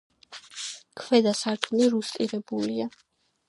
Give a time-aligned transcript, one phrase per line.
[1.01, 2.91] ქვედა სართული რუსტირებულია.